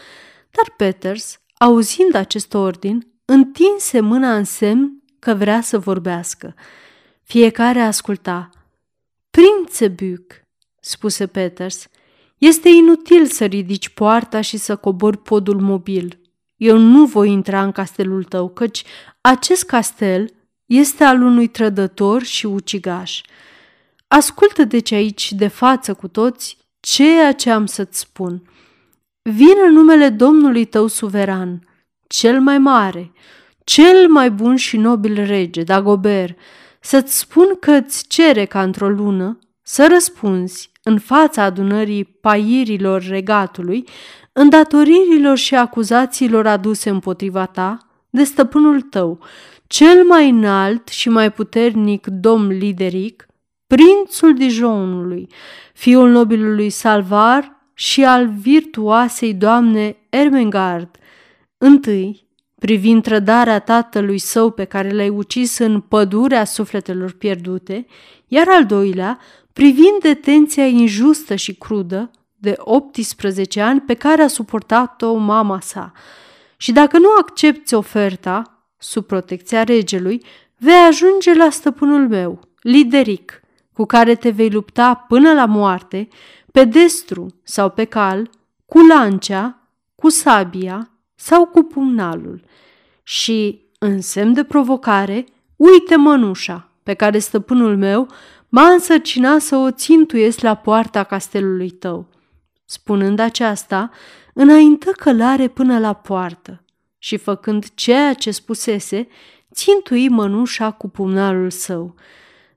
dar 0.52 0.74
Peters, 0.78 1.40
auzind 1.58 2.16
acest 2.16 2.54
ordin, 2.54 3.08
întinse 3.26 4.00
mâna 4.00 4.36
în 4.36 4.44
semn 4.44 5.04
că 5.20 5.34
vrea 5.34 5.62
să 5.62 5.80
vorbească. 5.80 6.56
Fiecare 7.24 7.82
asculta. 7.82 8.50
Prințe 9.30 9.88
Buc, 9.88 10.34
spuse 10.80 11.28
Peters, 11.28 11.88
este 12.38 12.70
inutil 12.70 13.26
să 13.26 13.46
ridici 13.46 13.90
poarta 13.90 14.42
și 14.42 14.58
să 14.58 14.76
cobori 14.76 15.18
podul 15.18 15.62
mobil. 15.62 16.20
Eu 16.56 16.78
nu 16.78 17.06
voi 17.06 17.32
intra 17.32 17.64
în 17.64 17.72
castelul 17.72 18.24
tău, 18.24 18.50
căci 18.50 18.84
acest 19.22 19.64
castel 19.64 20.34
este 20.66 21.04
al 21.04 21.22
unui 21.22 21.48
trădător 21.48 22.24
și 22.24 22.46
ucigaș. 22.46 23.22
Ascultă 24.08 24.64
deci 24.64 24.92
aici 24.92 25.32
de 25.32 25.48
față 25.48 25.94
cu 25.94 26.08
toți 26.08 26.58
ceea 26.80 27.34
ce 27.34 27.50
am 27.52 27.66
să-ți 27.66 28.00
spun. 28.00 28.50
Vin 29.30 29.56
în 29.68 29.74
numele 29.74 30.10
Domnului 30.10 30.66
tău 30.66 30.88
suveran, 30.88 31.68
cel 32.08 32.40
mai 32.40 32.58
mare, 32.58 33.12
cel 33.64 34.08
mai 34.10 34.32
bun 34.32 34.56
și 34.56 34.78
nobil 34.78 35.26
rege, 35.26 35.64
Dagobert, 35.64 36.38
să-ți 36.80 37.20
spun 37.20 37.56
că 37.60 37.72
îți 37.72 38.08
cere 38.08 38.46
ca 38.46 38.62
într-o 38.62 38.90
lună 38.90 39.40
să 39.62 39.88
răspunzi 39.90 40.72
în 40.84 41.00
fața 41.00 41.44
adunării 41.44 42.04
pairilor 42.04 43.02
regatului, 43.02 43.88
îndatoririlor 44.34 45.38
și 45.38 45.56
acuzațiilor 45.56 46.48
aduse 46.48 46.90
împotriva 46.90 47.46
ta 47.46 47.78
de 48.10 48.24
stăpânul 48.24 48.82
tău, 48.82 49.20
cel 49.68 50.04
mai 50.04 50.30
înalt 50.30 50.88
și 50.88 51.10
mai 51.10 51.32
puternic 51.32 52.08
domn 52.08 52.48
lideric, 52.48 53.26
prințul 53.68 54.34
Dijonului, 54.34 55.30
fiul 55.74 56.10
nobilului 56.10 56.70
Salvar 56.70 57.55
și 57.78 58.04
al 58.04 58.28
virtuoasei 58.28 59.34
doamne 59.34 59.98
Ermengard. 60.10 60.90
Întâi, 61.58 62.28
privind 62.60 63.04
trădarea 63.04 63.60
tatălui 63.60 64.18
său 64.18 64.52
pe 64.52 64.64
care 64.64 64.92
l-ai 64.92 65.10
ucis 65.10 65.58
în 65.58 65.80
pădurea 65.80 66.44
sufletelor 66.44 67.12
pierdute, 67.12 67.86
iar 68.28 68.48
al 68.50 68.66
doilea, 68.66 69.20
privind 69.54 70.00
detenția 70.02 70.66
injustă 70.66 71.36
și 71.36 71.54
crudă 71.54 72.12
de 72.36 72.56
18 72.58 73.62
ani 73.62 73.82
pe 73.82 73.94
care 73.94 74.22
a 74.22 74.28
suportat-o 74.28 75.14
mama 75.14 75.60
sa. 75.60 75.92
Și 76.58 76.72
dacă 76.72 76.98
nu 76.98 77.08
accepti 77.20 77.74
oferta, 77.74 78.66
sub 78.78 79.06
protecția 79.06 79.64
regelui, 79.64 80.24
vei 80.58 80.86
ajunge 80.88 81.34
la 81.34 81.50
stăpânul 81.50 82.08
meu, 82.08 82.40
Lideric, 82.62 83.42
cu 83.74 83.86
care 83.86 84.16
te 84.16 84.30
vei 84.30 84.50
lupta 84.50 85.06
până 85.08 85.34
la 85.34 85.46
moarte, 85.46 86.08
pe 86.56 86.64
destru 86.64 87.28
sau 87.44 87.70
pe 87.70 87.84
cal, 87.84 88.30
cu 88.66 88.80
lancea, 88.80 89.70
cu 89.96 90.10
sabia 90.10 90.90
sau 91.16 91.46
cu 91.46 91.64
pumnalul. 91.64 92.44
Și, 93.04 93.62
în 93.80 94.02
semn 94.02 94.34
de 94.34 94.44
provocare, 94.44 95.26
uite 95.56 95.96
mănușa 95.96 96.70
pe 96.84 96.94
care 96.94 97.20
stăpânul 97.20 97.78
meu 97.78 98.08
m-a 98.50 98.68
însărcinat 98.68 99.42
să 99.42 99.56
o 99.56 99.72
țintuiesc 99.72 100.40
la 100.40 100.56
poarta 100.56 101.04
castelului 101.04 101.70
tău. 101.70 102.08
Spunând 102.66 103.20
aceasta, 103.20 103.90
înaintă 104.34 104.92
călare 104.92 105.48
până 105.48 105.80
la 105.80 105.94
poartă 105.94 106.64
și, 106.98 107.18
făcând 107.18 107.66
ceea 107.74 108.14
ce 108.14 108.32
spusese, 108.32 109.08
țintui 109.54 110.10
mănușa 110.10 110.72
cu 110.72 110.90
pumnalul 110.90 111.50
său. 111.50 111.96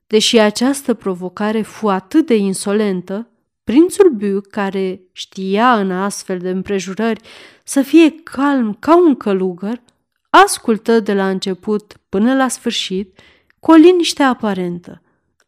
Deși 0.07 0.39
această 0.39 0.95
provocare 0.95 1.63
fu 1.63 1.89
atât 1.89 2.27
de 2.27 2.37
insolentă, 2.37 3.29
prințul 3.69 4.11
Buc, 4.11 4.47
care 4.47 5.01
știa 5.13 5.79
în 5.79 5.91
astfel 5.91 6.39
de 6.39 6.51
împrejurări 6.51 7.21
să 7.65 7.83
fie 7.83 8.11
calm 8.23 8.75
ca 8.75 8.97
un 8.97 9.15
călugăr, 9.15 9.83
ascultă 10.31 11.01
de 11.01 11.15
la 11.15 11.29
început 11.29 11.97
până 12.09 12.35
la 12.35 12.49
sfârșit 12.49 13.19
cu 13.61 13.71
o 13.71 13.75
liniște 13.75 14.23
aparentă. 14.23 15.03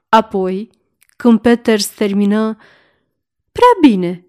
Apoi, 0.09 0.71
când 1.17 1.41
Peters 1.41 1.87
termină, 1.87 2.57
Prea 3.53 3.91
bine, 3.91 4.27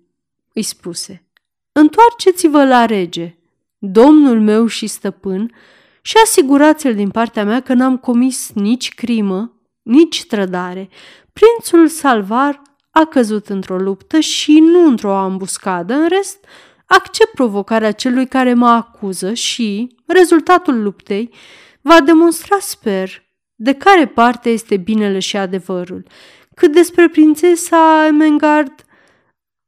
îi 0.53 0.63
spuse, 0.63 1.23
întoarceți-vă 1.71 2.65
la 2.65 2.85
rege, 2.85 3.37
domnul 3.77 4.41
meu 4.41 4.67
și 4.67 4.87
stăpân, 4.87 5.51
și 6.01 6.17
asigurați-l 6.23 6.95
din 6.95 7.09
partea 7.09 7.45
mea 7.45 7.61
că 7.61 7.73
n-am 7.73 7.97
comis 7.97 8.51
nici 8.53 8.93
crimă, 8.93 9.53
nici 9.81 10.25
trădare. 10.25 10.89
Prințul 11.33 11.87
Salvar 11.87 12.61
a 12.91 13.05
căzut 13.05 13.47
într-o 13.47 13.77
luptă 13.77 14.19
și 14.19 14.59
nu 14.59 14.85
într-o 14.85 15.15
ambuscadă, 15.15 15.93
în 15.93 16.07
rest, 16.07 16.45
accept 16.85 17.31
provocarea 17.31 17.91
celui 17.91 18.27
care 18.27 18.53
mă 18.53 18.67
acuză 18.67 19.33
și 19.33 19.95
rezultatul 20.05 20.81
luptei 20.81 21.33
va 21.81 22.01
demonstra, 22.01 22.57
sper, 22.59 23.23
de 23.55 23.73
care 23.73 24.07
parte 24.07 24.49
este 24.49 24.77
binele 24.77 25.19
și 25.19 25.37
adevărul. 25.37 26.05
Cât 26.55 26.71
despre 26.71 27.09
prințesa 27.09 28.05
Emengard, 28.07 28.85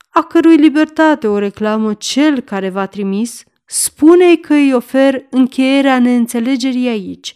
a 0.10 0.24
cărui 0.24 0.56
libertate 0.56 1.28
o 1.28 1.38
reclamă 1.38 1.94
cel 1.94 2.40
care 2.40 2.70
v-a 2.70 2.86
trimis, 2.86 3.44
spune 3.66 4.36
că 4.36 4.54
îi 4.54 4.74
ofer 4.74 5.26
încheierea 5.30 6.00
neînțelegerii 6.00 6.88
aici, 6.88 7.34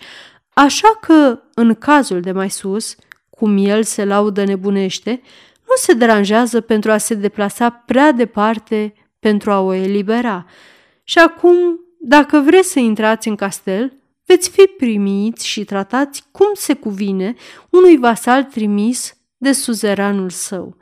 așa 0.53 0.97
că, 1.01 1.39
în 1.53 1.73
cazul 1.73 2.21
de 2.21 2.31
mai 2.31 2.49
sus, 2.49 2.95
cum 3.29 3.57
el 3.57 3.83
se 3.83 4.05
laudă 4.05 4.43
nebunește, 4.43 5.21
nu 5.67 5.75
se 5.75 5.93
deranjează 5.93 6.61
pentru 6.61 6.91
a 6.91 6.97
se 6.97 7.13
deplasa 7.13 7.69
prea 7.69 8.11
departe 8.11 8.93
pentru 9.19 9.51
a 9.51 9.59
o 9.59 9.73
elibera. 9.73 10.45
Și 11.03 11.19
acum, 11.19 11.79
dacă 11.99 12.39
vreți 12.39 12.71
să 12.71 12.79
intrați 12.79 13.27
în 13.27 13.35
castel, 13.35 13.93
veți 14.25 14.49
fi 14.49 14.61
primiți 14.77 15.47
și 15.47 15.65
tratați 15.65 16.23
cum 16.31 16.49
se 16.53 16.73
cuvine 16.73 17.35
unui 17.69 17.97
vasal 17.97 18.43
trimis 18.43 19.17
de 19.37 19.51
suzeranul 19.51 20.29
său. 20.29 20.77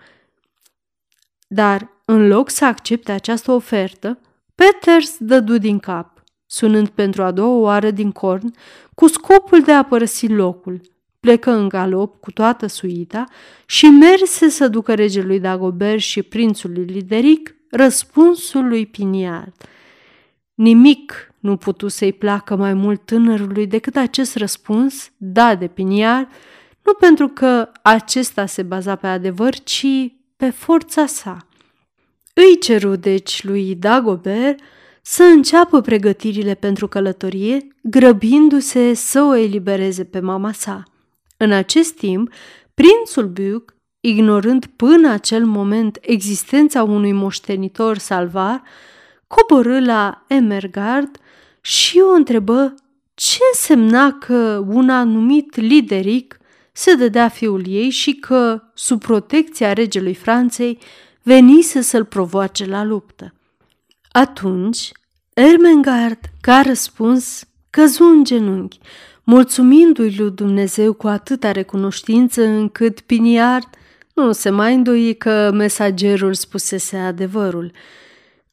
Dar, 1.48 1.90
în 2.06 2.28
loc 2.28 2.50
să 2.50 2.66
accepte 2.66 3.12
această 3.12 3.52
ofertă, 3.52 4.20
Peters 4.56 5.16
dădu 5.20 5.58
din 5.58 5.80
cap, 5.80 6.24
sunând 6.46 6.88
pentru 6.90 7.24
a 7.24 7.32
doua 7.32 7.60
oară 7.60 7.92
din 7.92 8.12
corn, 8.12 8.54
cu 8.94 9.08
scopul 9.08 9.62
de 9.62 9.72
a 9.72 9.84
părăsi 9.84 10.28
locul. 10.28 10.82
Plecă 11.26 11.52
în 11.52 11.68
galop 11.68 12.20
cu 12.20 12.32
toată 12.32 12.68
suita 12.68 13.24
și 13.66 13.86
merse 13.86 14.50
să 14.50 14.68
ducă 14.68 14.94
regelui 14.94 15.40
Dagobert 15.40 16.00
și 16.00 16.24
prințului 16.24 16.84
Lideric 16.84 17.56
răspunsul 17.70 18.68
lui 18.68 18.86
Piniard. 18.86 19.54
Nimic 20.54 21.34
nu 21.40 21.58
putu 21.58 21.88
să-i 21.88 22.14
placă 22.14 22.56
mai 22.56 22.74
mult 22.74 23.06
tânărului 23.06 23.68
decât 23.68 23.96
acest 23.96 24.36
răspuns, 24.36 25.12
da 25.18 25.56
de 25.56 25.68
Piniard, 25.68 26.28
nu 26.84 26.94
pentru 26.94 27.28
că 27.28 27.70
acesta 27.82 28.46
se 28.46 28.64
baza 28.64 28.96
pe 28.96 29.08
adevăr, 29.08 29.54
ci 29.54 29.88
pe 30.36 30.50
forța 30.50 31.06
sa. 31.06 31.38
Îi 32.34 32.60
ceru 32.60 32.96
deci 32.96 33.44
lui 33.44 33.76
Dagobert 33.76 34.60
să 35.02 35.24
înceapă 35.24 35.82
pregătirile 35.82 36.54
pentru 36.54 36.88
călătorie, 36.88 37.68
grăbindu-se 37.82 38.94
să 38.94 39.22
o 39.22 39.36
elibereze 39.36 40.04
pe 40.04 40.20
mama 40.20 40.52
sa. 40.52 40.84
În 41.38 41.52
acest 41.52 41.94
timp, 41.94 42.34
prințul 42.74 43.28
Buc, 43.28 43.76
ignorând 44.00 44.66
până 44.66 45.10
acel 45.10 45.46
moment 45.46 45.98
existența 46.02 46.84
unui 46.84 47.12
moștenitor 47.12 47.98
salvar, 47.98 48.62
coborâ 49.28 49.80
la 49.80 50.24
Emergard 50.28 51.18
și 51.62 52.00
o 52.00 52.10
întrebă 52.10 52.74
ce 53.14 53.38
însemna 53.52 54.12
că 54.12 54.66
un 54.68 54.90
anumit 54.90 55.56
lideric 55.56 56.38
se 56.72 56.94
dădea 56.94 57.30
fiul 57.30 57.68
ei 57.68 57.90
și 57.90 58.14
că, 58.14 58.62
sub 58.74 59.00
protecția 59.00 59.74
regelui 59.74 60.14
Franței, 60.14 60.80
venise 61.22 61.82
să-l 61.82 62.06
provoace 62.06 62.66
la 62.66 62.84
luptă. 62.84 63.34
Atunci, 64.12 64.92
Ermengard, 65.34 66.20
ca 66.42 66.62
răspuns, 66.62 67.44
căzu 67.70 68.04
în 68.04 68.24
genunchi, 68.24 68.80
mulțumindu-i 69.26 70.16
lui 70.18 70.32
Dumnezeu 70.32 70.94
cu 70.94 71.08
atâta 71.08 71.52
recunoștință 71.52 72.44
încât 72.44 73.00
Piniard 73.00 73.68
nu 74.14 74.32
se 74.32 74.50
mai 74.50 74.74
îndoi 74.74 75.16
că 75.18 75.52
mesagerul 75.54 76.34
spusese 76.34 76.98
adevărul. 76.98 77.72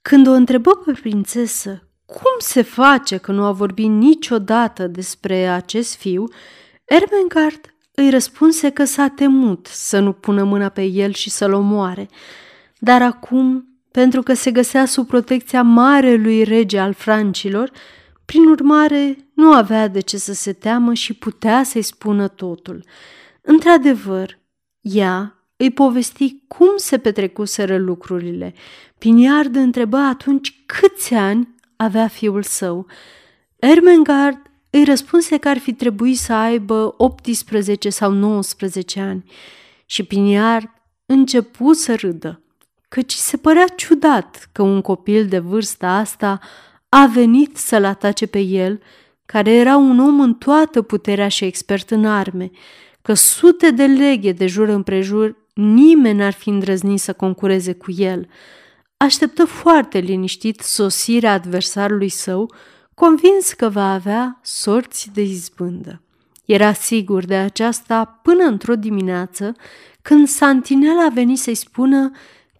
Când 0.02 0.26
o 0.26 0.32
întrebă 0.32 0.70
pe 0.84 0.92
prințesă 0.92 1.82
cum 2.06 2.34
se 2.38 2.62
face 2.62 3.16
că 3.16 3.32
nu 3.32 3.44
a 3.44 3.52
vorbit 3.52 3.88
niciodată 3.88 4.86
despre 4.86 5.48
acest 5.48 5.96
fiu, 5.96 6.24
Ermengard 6.84 7.74
îi 7.94 8.10
răspunse 8.10 8.70
că 8.70 8.84
s-a 8.84 9.08
temut 9.08 9.66
să 9.70 9.98
nu 9.98 10.12
pună 10.12 10.44
mâna 10.44 10.68
pe 10.68 10.82
el 10.82 11.12
și 11.12 11.30
să-l 11.30 11.52
omoare. 11.52 12.08
Dar 12.78 13.02
acum, 13.02 13.66
pentru 13.90 14.22
că 14.22 14.34
se 14.34 14.50
găsea 14.50 14.84
sub 14.84 15.06
protecția 15.06 15.62
marelui 15.62 16.42
rege 16.42 16.78
al 16.78 16.92
francilor, 16.92 17.70
prin 18.32 18.46
urmare 18.46 19.16
nu 19.34 19.52
avea 19.52 19.88
de 19.88 20.00
ce 20.00 20.16
să 20.16 20.32
se 20.32 20.52
teamă 20.52 20.94
și 20.94 21.12
putea 21.12 21.62
să-i 21.62 21.82
spună 21.82 22.28
totul. 22.28 22.84
Într-adevăr, 23.40 24.38
ea 24.80 25.34
îi 25.56 25.70
povesti 25.70 26.42
cum 26.48 26.68
se 26.76 26.98
petrecuseră 26.98 27.78
lucrurile. 27.78 28.54
Piniard 28.98 29.56
întrebă 29.56 29.96
atunci 29.96 30.62
câți 30.66 31.14
ani 31.14 31.54
avea 31.76 32.08
fiul 32.08 32.42
său. 32.42 32.86
Ermengard 33.56 34.38
îi 34.70 34.84
răspunse 34.84 35.38
că 35.38 35.48
ar 35.48 35.58
fi 35.58 35.72
trebuit 35.72 36.18
să 36.18 36.32
aibă 36.32 36.94
18 36.96 37.90
sau 37.90 38.12
19 38.12 39.00
ani 39.00 39.30
și 39.86 40.02
Piniard 40.02 40.68
începu 41.06 41.72
să 41.72 41.94
râdă, 41.94 42.42
căci 42.88 43.12
se 43.12 43.36
părea 43.36 43.66
ciudat 43.66 44.48
că 44.52 44.62
un 44.62 44.80
copil 44.80 45.26
de 45.26 45.38
vârsta 45.38 45.88
asta 45.88 46.40
a 46.94 47.06
venit 47.06 47.56
să-l 47.56 47.84
atace 47.84 48.26
pe 48.26 48.38
el, 48.38 48.80
care 49.26 49.52
era 49.52 49.76
un 49.76 49.98
om 49.98 50.20
în 50.20 50.34
toată 50.34 50.82
puterea 50.82 51.28
și 51.28 51.44
expert 51.44 51.90
în 51.90 52.06
arme, 52.06 52.50
că 53.02 53.14
sute 53.14 53.70
de 53.70 53.84
leghe 53.84 54.32
de 54.32 54.46
jur 54.46 54.68
împrejur 54.68 55.36
nimeni 55.54 56.18
n-ar 56.18 56.32
fi 56.32 56.48
îndrăznit 56.48 57.00
să 57.00 57.12
concureze 57.12 57.72
cu 57.72 57.92
el. 57.96 58.28
Așteptă 58.96 59.44
foarte 59.44 59.98
liniștit 59.98 60.60
sosirea 60.60 61.32
adversarului 61.32 62.08
său, 62.08 62.54
convins 62.94 63.52
că 63.52 63.68
va 63.68 63.92
avea 63.92 64.40
sorți 64.42 65.10
de 65.14 65.22
izbândă. 65.22 66.02
Era 66.44 66.72
sigur 66.72 67.24
de 67.24 67.34
aceasta 67.34 68.20
până 68.22 68.44
într-o 68.44 68.74
dimineață, 68.74 69.54
când 70.02 70.28
Santinela 70.28 71.04
a 71.04 71.12
venit 71.14 71.38
să-i 71.38 71.54
spună 71.54 72.10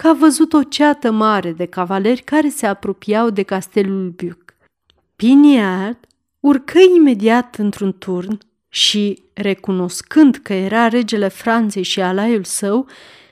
că 0.02 0.08
a 0.08 0.12
văzut 0.12 0.52
o 0.52 0.62
ceată 0.62 1.10
mare 1.10 1.52
de 1.52 1.64
cavaleri 1.64 2.22
care 2.22 2.48
se 2.48 2.66
apropiau 2.66 3.30
de 3.30 3.42
castelul 3.42 4.08
Buc. 4.08 4.54
Piniard 5.16 5.98
urcă 6.40 6.78
imediat 6.96 7.56
într-un 7.56 7.98
turn 7.98 8.38
și, 8.68 9.22
recunoscând 9.32 10.36
că 10.36 10.52
era 10.52 10.88
regele 10.88 11.28
Franței 11.28 11.82
și 11.82 12.00
alaiul 12.00 12.44
său, 12.44 12.86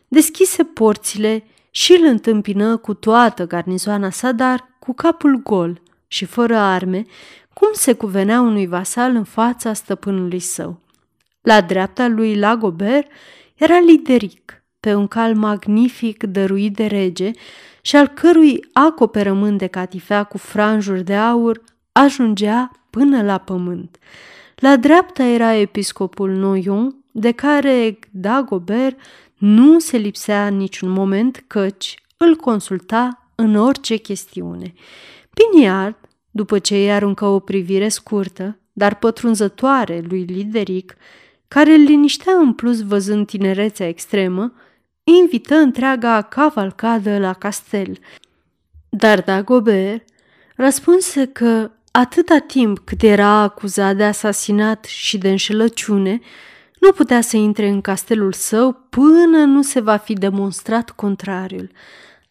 deschise 0.08 0.64
porțile 0.64 1.44
și 1.70 1.92
îl 1.92 2.06
întâmpină 2.06 2.76
cu 2.76 2.94
toată 2.94 3.46
garnizoana 3.46 4.10
sa, 4.10 4.32
dar 4.32 4.68
cu 4.78 4.92
capul 4.92 5.42
gol 5.42 5.80
și 6.06 6.24
fără 6.24 6.56
arme, 6.56 7.06
cum 7.52 7.68
se 7.72 7.92
cuvenea 7.92 8.40
unui 8.40 8.66
vasal 8.66 9.14
în 9.14 9.24
fața 9.24 9.72
stăpânului 9.72 10.40
său. 10.40 10.80
La 11.40 11.60
dreapta 11.60 12.08
lui 12.08 12.38
Lagobert 12.38 13.10
era 13.54 13.78
Lideric, 13.78 14.59
pe 14.80 14.94
un 14.94 15.06
cal 15.06 15.34
magnific 15.34 16.22
dăruit 16.22 16.74
de 16.74 16.86
rege 16.86 17.30
și 17.80 17.96
al 17.96 18.06
cărui 18.06 18.64
acoperământ 18.72 19.58
de 19.58 19.66
catifea 19.66 20.24
cu 20.24 20.38
franjuri 20.38 21.04
de 21.04 21.14
aur 21.14 21.62
ajungea 21.92 22.70
până 22.90 23.22
la 23.22 23.38
pământ. 23.38 23.98
La 24.56 24.76
dreapta 24.76 25.24
era 25.24 25.54
episcopul 25.54 26.30
Noyon, 26.30 26.94
de 27.12 27.30
care 27.30 27.98
Dagobert 28.10 28.98
nu 29.36 29.78
se 29.78 29.96
lipsea 29.96 30.48
niciun 30.48 30.88
moment 30.90 31.44
căci 31.46 32.02
îl 32.16 32.36
consulta 32.36 33.30
în 33.34 33.54
orice 33.54 33.96
chestiune. 33.96 34.74
Piniard, 35.34 35.96
după 36.30 36.58
ce 36.58 36.74
îi 36.74 36.92
aruncă 36.92 37.24
o 37.24 37.38
privire 37.38 37.88
scurtă, 37.88 38.58
dar 38.72 38.94
pătrunzătoare 38.94 40.04
lui 40.08 40.22
Lideric, 40.22 40.96
care 41.48 41.72
îl 41.72 41.80
liniștea 41.80 42.32
în 42.32 42.52
plus 42.52 42.82
văzând 42.82 43.26
tinerețea 43.26 43.88
extremă, 43.88 44.52
invită 45.16 45.54
întreaga 45.54 46.22
cavalcadă 46.22 47.18
la 47.18 47.32
castel. 47.32 47.98
Dar 48.88 49.20
Dagobert 49.20 50.08
răspunse 50.56 51.26
că 51.26 51.70
atâta 51.90 52.38
timp 52.38 52.78
cât 52.78 53.02
era 53.02 53.28
acuzat 53.28 53.96
de 53.96 54.04
asasinat 54.04 54.84
și 54.84 55.18
de 55.18 55.30
înșelăciune, 55.30 56.20
nu 56.80 56.92
putea 56.92 57.20
să 57.20 57.36
intre 57.36 57.68
în 57.68 57.80
castelul 57.80 58.32
său 58.32 58.72
până 58.72 59.44
nu 59.44 59.62
se 59.62 59.80
va 59.80 59.96
fi 59.96 60.12
demonstrat 60.12 60.90
contrariul. 60.90 61.70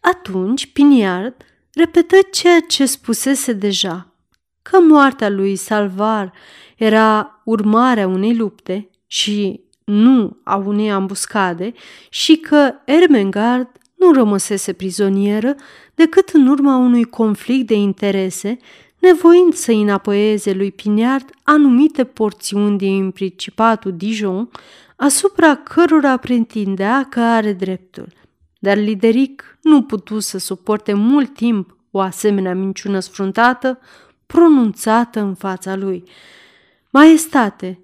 Atunci 0.00 0.72
Piniard 0.72 1.34
repetă 1.74 2.16
ceea 2.30 2.60
ce 2.60 2.86
spusese 2.86 3.52
deja, 3.52 4.14
că 4.62 4.80
moartea 4.80 5.28
lui 5.28 5.56
Salvar 5.56 6.32
era 6.76 7.40
urmarea 7.44 8.06
unei 8.06 8.36
lupte 8.36 8.90
și 9.06 9.60
nu 9.90 10.36
a 10.44 10.56
unei 10.56 10.90
ambuscade 10.90 11.72
și 12.08 12.36
că 12.36 12.72
Ermengard 12.84 13.68
nu 13.94 14.12
rămăsese 14.12 14.72
prizonieră 14.72 15.54
decât 15.94 16.28
în 16.28 16.46
urma 16.46 16.76
unui 16.76 17.04
conflict 17.04 17.66
de 17.66 17.74
interese 17.74 18.58
nevoind 18.98 19.54
să 19.54 19.72
înapoieze 19.72 20.52
lui 20.52 20.72
Piniard 20.72 21.30
anumite 21.42 22.04
porțiuni 22.04 22.78
din 22.78 23.10
Principatul 23.10 23.96
Dijon, 23.96 24.50
asupra 24.96 25.54
cărora 25.54 26.16
pretindea 26.16 27.06
că 27.10 27.20
are 27.20 27.52
dreptul. 27.52 28.06
Dar 28.58 28.76
Lideric 28.76 29.58
nu 29.62 29.82
putu 29.82 30.18
să 30.18 30.38
suporte 30.38 30.92
mult 30.92 31.34
timp 31.34 31.76
o 31.90 32.00
asemenea 32.00 32.54
minciună 32.54 33.00
sfruntată, 33.00 33.78
pronunțată 34.26 35.20
în 35.20 35.34
fața 35.34 35.76
lui. 35.76 36.04
Maestate, 36.90 37.80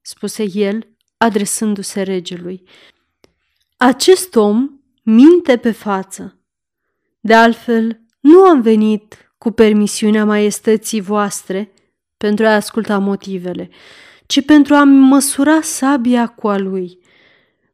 spuse 0.00 0.46
el, 0.52 0.86
adresându-se 1.22 2.02
regelui, 2.02 2.62
acest 3.76 4.36
om 4.36 4.70
minte 5.02 5.56
pe 5.56 5.70
față. 5.70 6.38
De 7.20 7.34
altfel, 7.34 8.00
nu 8.20 8.40
am 8.42 8.60
venit 8.60 9.32
cu 9.38 9.50
permisiunea 9.50 10.24
maiestății 10.24 11.00
voastre, 11.00 11.72
pentru 12.16 12.46
a 12.46 12.54
asculta 12.54 12.98
motivele, 12.98 13.70
ci 14.26 14.44
pentru 14.44 14.74
a 14.74 14.84
măsura 14.84 15.60
sabia 15.60 16.26
cu 16.26 16.48
a 16.48 16.58
lui. 16.58 16.98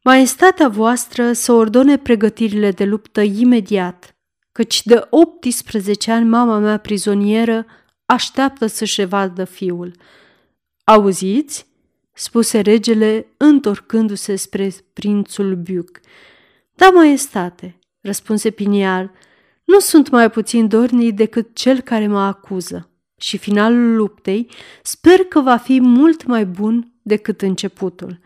Maestatea 0.02 0.68
voastră 0.68 1.32
să 1.32 1.52
ordone 1.52 1.98
pregătirile 1.98 2.70
de 2.70 2.84
luptă 2.84 3.20
imediat, 3.20 4.16
căci 4.52 4.82
de 4.82 5.06
18 5.10 6.12
ani 6.12 6.28
mama 6.28 6.58
mea 6.58 6.78
prizonieră 6.78 7.66
așteaptă 8.06 8.66
să-și 8.66 9.00
evadă 9.00 9.44
fiul. 9.44 9.96
Auziți? 10.84 11.66
Spuse 12.18 12.60
regele, 12.60 13.26
întorcându-se 13.36 14.36
spre 14.36 14.72
prințul 14.92 15.54
Buc. 15.54 16.00
Da, 16.74 16.90
maestate, 16.90 17.78
răspunse 18.00 18.50
Pinial, 18.50 19.10
nu 19.64 19.78
sunt 19.78 20.10
mai 20.10 20.30
puțin 20.30 20.68
dornic 20.68 21.14
decât 21.14 21.54
cel 21.54 21.80
care 21.80 22.06
mă 22.06 22.20
acuză 22.20 22.90
și 23.20 23.36
finalul 23.38 23.96
luptei 23.96 24.50
sper 24.82 25.18
că 25.18 25.40
va 25.40 25.56
fi 25.56 25.80
mult 25.80 26.24
mai 26.24 26.46
bun 26.46 26.92
decât 27.02 27.42
începutul. 27.42 28.20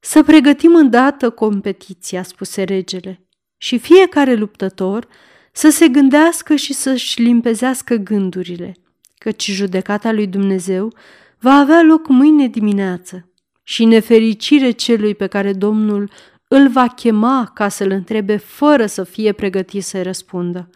Să 0.00 0.22
pregătim 0.22 0.74
îndată 0.74 1.30
competiția, 1.30 2.22
spuse 2.22 2.62
regele, 2.62 3.26
și 3.56 3.78
fiecare 3.78 4.34
luptător 4.34 5.08
să 5.52 5.70
se 5.70 5.88
gândească 5.88 6.54
și 6.54 6.72
să-și 6.72 7.22
limpezească 7.22 7.94
gândurile, 7.94 8.76
căci 9.18 9.50
judecata 9.50 10.12
lui 10.12 10.26
Dumnezeu 10.26 10.92
va 11.42 11.52
avea 11.52 11.82
loc 11.82 12.08
mâine 12.08 12.46
dimineață 12.46 13.30
și 13.62 13.84
nefericire 13.84 14.70
celui 14.70 15.14
pe 15.14 15.26
care 15.26 15.52
Domnul 15.52 16.10
îl 16.48 16.68
va 16.68 16.86
chema 16.86 17.50
ca 17.54 17.68
să-l 17.68 17.90
întrebe 17.90 18.36
fără 18.36 18.86
să 18.86 19.04
fie 19.04 19.32
pregătit 19.32 19.84
să-i 19.84 20.02
răspundă. 20.02 20.70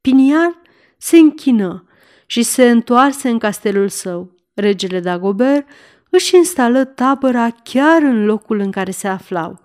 Piniar 0.00 0.60
se 0.98 1.16
închină 1.16 1.86
și 2.26 2.42
se 2.42 2.70
întoarse 2.70 3.28
în 3.28 3.38
castelul 3.38 3.88
său. 3.88 4.34
Regele 4.54 5.00
Dagobert 5.00 5.68
își 6.10 6.36
instală 6.36 6.84
tabăra 6.84 7.50
chiar 7.50 8.02
în 8.02 8.24
locul 8.24 8.58
în 8.58 8.70
care 8.70 8.90
se 8.90 9.08
aflau, 9.08 9.60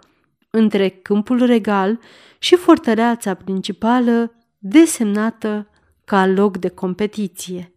între 0.50 0.90
câmpul 0.90 1.46
regal 1.46 2.00
și 2.40 2.56
fortăreața 2.56 3.34
principală 3.34 4.36
desemnată 4.58 5.70
ca 6.06 6.26
loc 6.26 6.58
de 6.58 6.70
competiție. 6.70 7.77